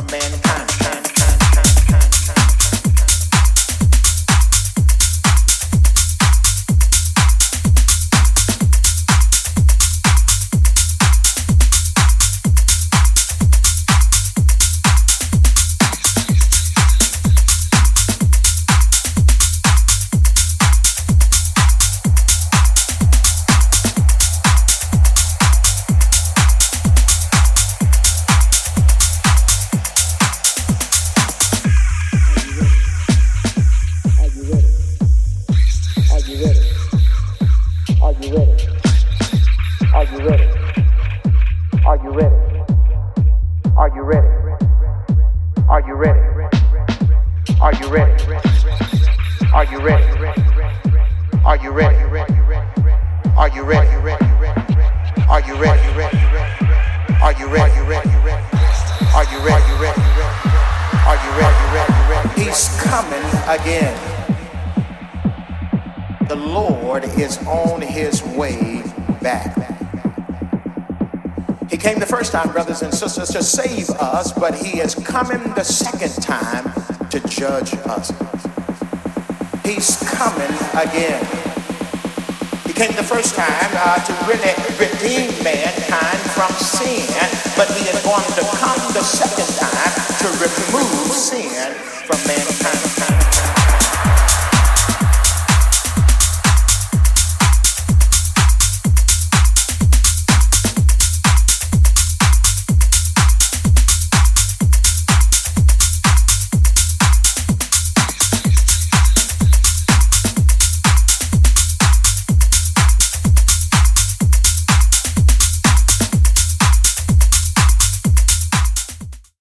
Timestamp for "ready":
48.04-48.44, 49.80-50.04, 51.72-51.96, 52.44-52.68, 53.62-53.88, 55.56-55.80, 57.48-57.80, 62.12-62.40